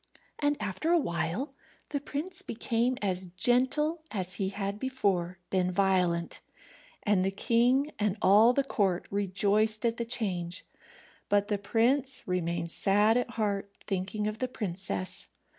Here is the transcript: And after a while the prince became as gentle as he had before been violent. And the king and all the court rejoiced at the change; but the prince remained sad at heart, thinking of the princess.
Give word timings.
And 0.39 0.59
after 0.59 0.89
a 0.89 0.97
while 0.99 1.53
the 1.89 1.99
prince 1.99 2.41
became 2.41 2.97
as 3.03 3.27
gentle 3.27 4.01
as 4.09 4.33
he 4.37 4.49
had 4.49 4.79
before 4.79 5.37
been 5.51 5.69
violent. 5.69 6.41
And 7.03 7.23
the 7.23 7.29
king 7.29 7.91
and 7.99 8.17
all 8.19 8.51
the 8.51 8.63
court 8.63 9.07
rejoiced 9.11 9.85
at 9.85 9.97
the 9.97 10.05
change; 10.05 10.65
but 11.29 11.49
the 11.49 11.59
prince 11.59 12.23
remained 12.25 12.71
sad 12.71 13.15
at 13.15 13.29
heart, 13.29 13.69
thinking 13.85 14.27
of 14.27 14.39
the 14.39 14.47
princess. 14.47 15.29